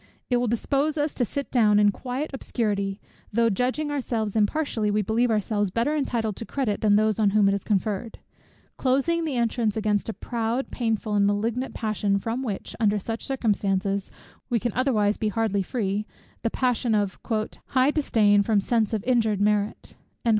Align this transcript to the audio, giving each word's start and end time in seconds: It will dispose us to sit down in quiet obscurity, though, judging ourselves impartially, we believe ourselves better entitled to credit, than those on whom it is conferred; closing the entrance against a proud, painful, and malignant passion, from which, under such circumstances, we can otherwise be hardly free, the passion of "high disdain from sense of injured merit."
It 0.31 0.37
will 0.37 0.47
dispose 0.47 0.97
us 0.97 1.13
to 1.13 1.23
sit 1.25 1.51
down 1.51 1.77
in 1.77 1.91
quiet 1.91 2.31
obscurity, 2.33 2.99
though, 3.31 3.51
judging 3.51 3.91
ourselves 3.91 4.35
impartially, 4.35 4.89
we 4.89 5.03
believe 5.03 5.29
ourselves 5.29 5.69
better 5.69 5.95
entitled 5.95 6.35
to 6.37 6.43
credit, 6.47 6.81
than 6.81 6.95
those 6.95 7.19
on 7.19 7.29
whom 7.29 7.47
it 7.47 7.53
is 7.53 7.63
conferred; 7.63 8.17
closing 8.77 9.25
the 9.25 9.35
entrance 9.37 9.77
against 9.77 10.09
a 10.09 10.13
proud, 10.13 10.71
painful, 10.71 11.13
and 11.13 11.27
malignant 11.27 11.75
passion, 11.75 12.17
from 12.17 12.41
which, 12.41 12.75
under 12.79 12.97
such 12.97 13.23
circumstances, 13.23 14.09
we 14.49 14.59
can 14.59 14.73
otherwise 14.73 15.17
be 15.17 15.27
hardly 15.29 15.61
free, 15.61 16.07
the 16.41 16.49
passion 16.49 16.95
of 16.95 17.19
"high 17.67 17.91
disdain 17.91 18.41
from 18.41 18.59
sense 18.59 18.93
of 18.95 19.03
injured 19.03 19.39
merit." 19.39 19.93